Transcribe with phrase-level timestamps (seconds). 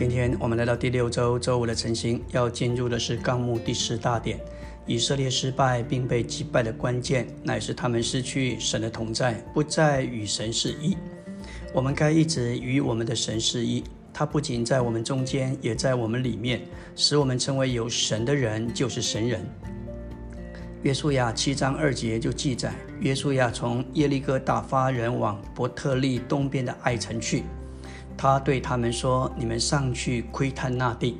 [0.00, 4.40] 今天我们来到第六周周五的晨星，要进入的是纲目第十大点。
[4.86, 10.96] 以色列失败并被击败的关键，乃是他们失去神的同在，不再与神是一。
[11.74, 13.84] 我们该一直与我们的神是一。
[14.10, 16.62] 他不仅在我们中间，也在我们里面，
[16.96, 19.46] 使我们成为有神的人，就是神人。
[20.82, 27.42] 约书亚七章二节就记载，约书亚从耶利哥打发人往伯特利东边的爱城去。
[28.20, 31.18] 他对他们说：“你们上去窥探那地。”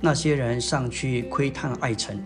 [0.00, 2.18] 那些人上去窥探爱城。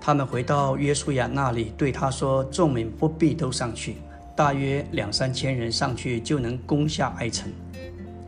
[0.00, 3.96] 他们回到约书亚那里，对他说：“众民不必都上去，
[4.36, 7.52] 大约两三千人上去就能攻下爱城，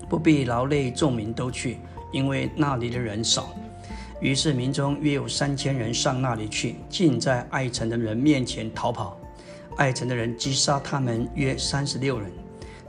[0.08, 1.76] 不必劳累众民都去，
[2.10, 3.54] 因为那里的人少。”
[4.20, 9.16] 于是民中约有三千人上那里去，尽在爱城的人面前逃跑。
[9.76, 12.28] 爱城的人击杀他们约三十六人。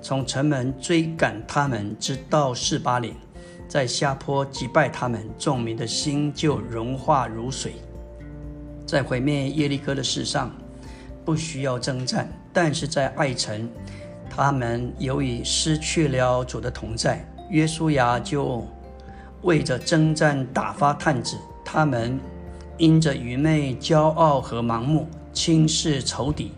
[0.01, 3.13] 从城门追赶他们，直到四巴岭，
[3.67, 7.73] 在下坡击败他们，众民的心就融化如水。
[8.85, 10.51] 在毁灭耶利哥的事上，
[11.23, 13.69] 不需要征战；但是在爱城，
[14.29, 18.65] 他们由于失去了主的同在，约书亚就
[19.43, 21.37] 为着征战打发探子。
[21.63, 22.19] 他们
[22.77, 26.51] 因着愚昧、骄傲和盲目，轻视仇敌。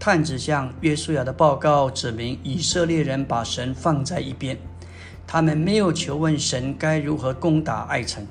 [0.00, 4.56] 探子向约书亚的报告指明，以色列人把神放在一边，
[5.26, 8.24] 他们没有求问神该如何攻打爱城，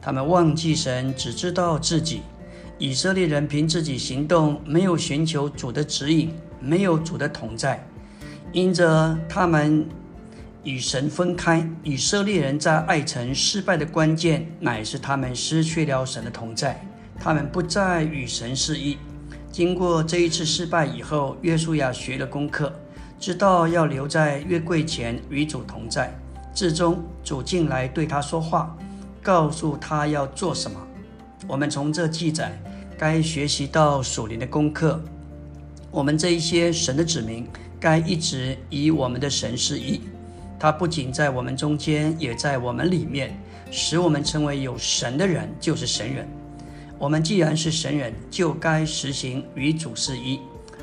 [0.00, 2.22] 他们忘记神，只知道自己。
[2.78, 7.86] 以色列人凭自己行动，没有寻求主的指引，没有主的同在，
[8.52, 9.86] 因着他们
[10.64, 11.68] 与神分开。
[11.82, 16.82] 以色列人在爱城失败的关键，乃是他们失去了神的同在，
[17.20, 18.96] 他们不再与神是一。
[19.50, 22.72] 经过这一次失败以后，约书亚学了功课，
[23.18, 26.16] 知道要留在约柜前与主同在。
[26.54, 28.76] 至终，主进来对他说话，
[29.20, 30.80] 告诉他要做什么。
[31.48, 32.56] 我们从这记载
[32.96, 35.02] 该学习到属灵的功课。
[35.90, 37.44] 我们这一些神的子民，
[37.80, 40.00] 该一直以我们的神是一。
[40.60, 43.36] 他不仅在我们中间，也在我们里面，
[43.70, 46.28] 使我们成为有神的人，就是神人。
[47.00, 50.38] 我们既然是神人，就该实行与主是一，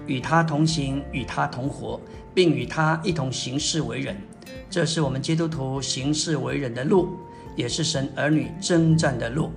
[0.07, 2.01] 与他同行，与他同活，
[2.33, 4.17] 并与他一同行事为人。
[4.67, 7.09] 这是我们基督徒行事为人的路，
[7.56, 9.51] 也是神儿女征战的路，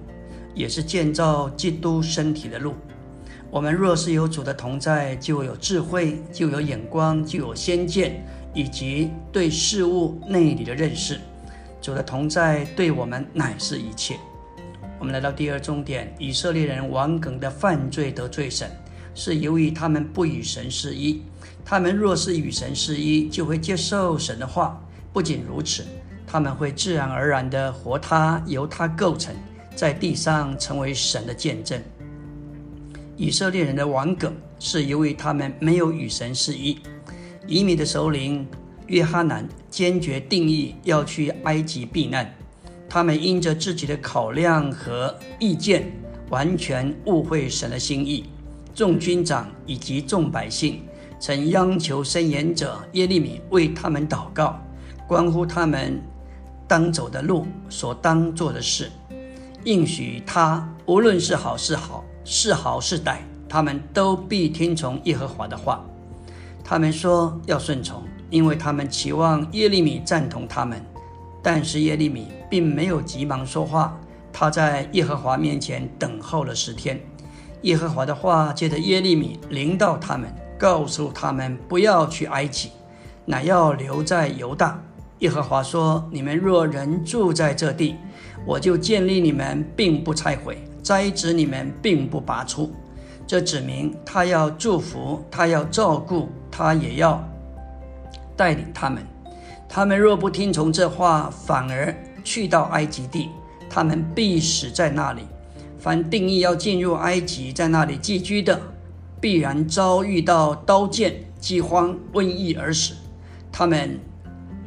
[0.54, 2.74] 也是建造基督身体的路。
[3.50, 8.22] 我们若是有主的同在，就有智慧，就有眼光，就有先见，
[8.52, 11.18] 以及对事物内里的认识。
[11.80, 14.18] 主的同在对我们乃是一切。
[15.00, 18.70] 我们来到第二重点：以色列人顽梗的犯罪得罪神，
[19.14, 21.22] 是由于他们不与神是一。
[21.64, 24.78] 他们若是与神是一，就会接受神的话。
[25.10, 25.86] 不仅如此，
[26.26, 29.34] 他们会自然而然地活他，由他构成，
[29.74, 31.82] 在地上成为神的见证。
[33.16, 36.78] 以色列人的顽梗，是由于他们没有与神是一。
[37.46, 38.46] 以米的首领
[38.86, 42.30] 约哈南坚决定义要去埃及避难。
[42.90, 45.92] 他们因着自己的考量和意见，
[46.28, 48.24] 完全误会神的心意。
[48.74, 50.82] 众军长以及众百姓
[51.20, 54.60] 曾央求申言者耶利米为他们祷告，
[55.06, 56.02] 关乎他们
[56.66, 58.90] 当走的路、所当做的事，
[59.62, 63.18] 应许他无论是好是好，是好是歹，
[63.48, 65.84] 他们都必听从耶和华的话。
[66.64, 70.80] 他们说要顺从，因为他们期望耶利米赞同他们。
[71.42, 73.98] 但是耶利米并没有急忙说话，
[74.32, 77.00] 他在耶和华面前等候了十天。
[77.62, 82.70] 耶和华的话借着耶利米临到他们，告诉他们不要去埃及，
[83.24, 84.82] 乃要留在犹大。
[85.18, 87.96] 耶和华说：“你们若仍住在这地，
[88.46, 92.72] 我就建立你们，并不拆毁；栽植你们，并不拔出。”
[93.26, 97.22] 这指明他要祝福，他要照顾，他也要
[98.34, 99.06] 带领他们。
[99.72, 101.94] 他们若不听从这话，反而
[102.24, 103.28] 去到埃及地，
[103.68, 105.22] 他们必死在那里。
[105.78, 108.60] 凡定义要进入埃及，在那里寄居的，
[109.20, 112.94] 必然遭遇到刀剑、饥荒、瘟疫而死。
[113.52, 113.96] 他们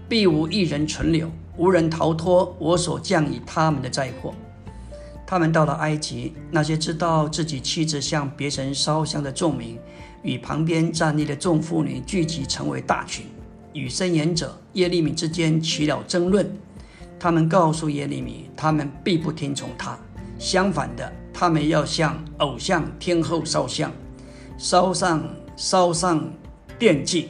[0.07, 4.33] 必无一人存留，无人逃脱我所降以他们的灾祸。
[5.27, 9.77] 他们到了埃及，那些知道自己妻子向别神烧香的众民，
[10.21, 13.25] 与旁边站立的众妇女聚集成为大群。
[13.73, 16.49] 与申言者耶利米之间起了争论，
[17.19, 19.97] 他们告诉耶利米，他们必不听从他。
[20.39, 23.91] 相反的，他们要向偶像天后烧香，
[24.57, 25.23] 烧上
[25.55, 26.31] 烧上
[26.79, 27.29] 奠祭，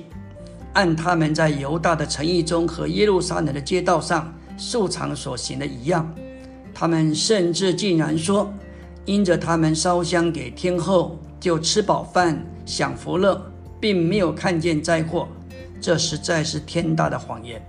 [0.73, 6.11] 按他们在犹大的城邑中和耶路撒冷的街道上素常所行的一样。
[6.73, 8.51] 他们甚至竟然说，
[9.05, 13.39] 因着他们烧香给天后，就吃饱饭享福乐，
[13.79, 15.27] 并没有看见灾祸。
[15.83, 17.61] 这实在是天大的谎言。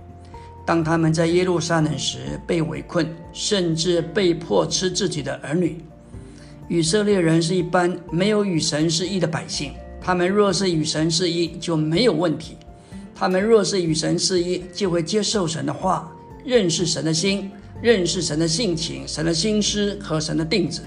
[0.65, 5.83] 当他们在耶路撒冷时被围困，甚至被迫吃自己的儿女。
[6.69, 12.55] 以色列人是一般没有与神是一的百姓，他们若是与神是一，就没有问题。
[13.13, 16.09] 他们若是与神是一，就会接受神的话，
[16.45, 17.51] 认识神的心，
[17.81, 20.81] 认识神的性情、神的心思和神的定旨。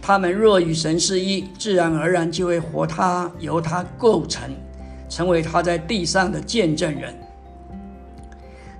[0.00, 4.50] 他们若与神是一，自然而然就会活他，由他构成，
[5.08, 7.14] 成为他在地上的见证人。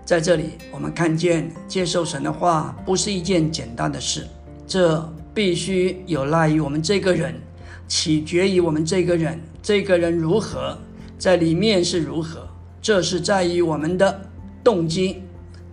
[0.04, 4.26] 在这里，我们看见接受神的话不是一件简单的事，
[4.66, 7.34] 这必须有赖于我们这个人，
[7.86, 10.78] 取决于我们这个人，这个人如何，
[11.18, 12.48] 在里面是如何，
[12.80, 14.20] 这是在于我们的
[14.64, 15.22] 动机。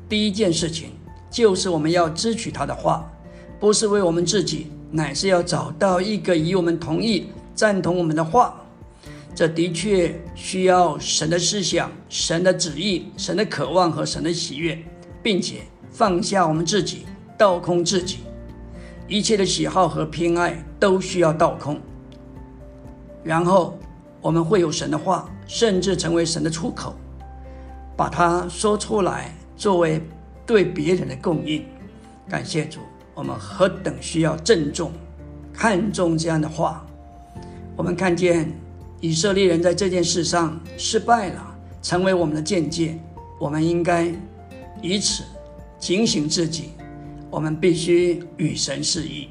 [0.10, 0.90] 第一件事情
[1.32, 3.10] 就是我们要支取他的话，
[3.58, 8.62] 不是为我们自己，乃是要找到一个与我们同意、赞同我们的话。
[9.36, 14.82] 这的确需要神的思想、神的旨意、神的渴望和神的喜悦，
[15.22, 17.06] 并且放下我们自己，
[17.38, 18.20] 倒空自己，
[19.10, 21.78] 一切的喜好和偏爱都需要倒空。
[23.26, 23.78] 然后
[24.22, 26.96] 我们会有神的话，甚至成为神的出口，
[27.98, 30.02] 把它说出来，作为
[30.46, 31.66] 对别人的供应。
[32.30, 32.80] 感谢主，
[33.14, 34.94] 我们何等需要郑重、
[35.52, 36.86] 看重这样的话。
[37.76, 38.50] 我们看见。
[39.06, 42.98] 以色列人在这件事上失败了，成为我们的见解。
[43.40, 44.12] 我们应该
[44.82, 45.24] 以此
[45.78, 46.72] 警醒自己。
[47.30, 49.30] 我们必须与神示意，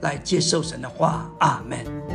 [0.00, 1.28] 来接受神的话。
[1.40, 2.05] 阿门。